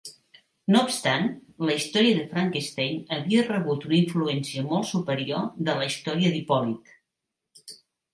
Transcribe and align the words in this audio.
No 0.75 0.79
obstant, 0.85 1.25
la 1.69 1.73
història 1.79 2.15
de 2.19 2.23
Frankenstein 2.31 2.95
havia 3.17 3.43
rebut 3.49 3.85
una 3.89 3.95
influència 3.97 4.63
molt 4.71 4.89
superior 4.93 5.45
de 5.69 5.77
la 5.83 5.91
història 5.91 6.33
d'Hipòlit. 6.37 7.71